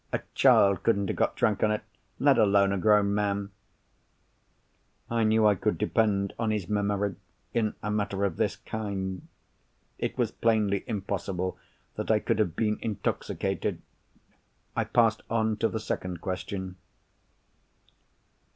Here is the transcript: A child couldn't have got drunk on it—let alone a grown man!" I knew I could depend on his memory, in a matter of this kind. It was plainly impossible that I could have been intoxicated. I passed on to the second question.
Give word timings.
A 0.11 0.21
child 0.33 0.81
couldn't 0.81 1.09
have 1.09 1.15
got 1.15 1.35
drunk 1.35 1.61
on 1.61 1.69
it—let 1.69 2.39
alone 2.39 2.71
a 2.73 2.77
grown 2.79 3.13
man!" 3.13 3.51
I 5.11 5.23
knew 5.23 5.45
I 5.45 5.53
could 5.53 5.77
depend 5.77 6.33
on 6.39 6.49
his 6.49 6.67
memory, 6.67 7.17
in 7.53 7.75
a 7.83 7.91
matter 7.91 8.25
of 8.25 8.37
this 8.37 8.55
kind. 8.55 9.27
It 9.99 10.17
was 10.17 10.31
plainly 10.31 10.83
impossible 10.87 11.55
that 11.97 12.09
I 12.09 12.17
could 12.17 12.39
have 12.39 12.55
been 12.55 12.79
intoxicated. 12.81 13.83
I 14.75 14.85
passed 14.85 15.21
on 15.29 15.57
to 15.57 15.67
the 15.69 15.79
second 15.79 16.19
question. 16.19 16.77